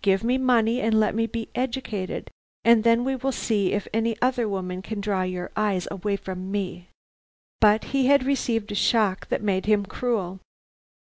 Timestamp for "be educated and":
1.26-2.84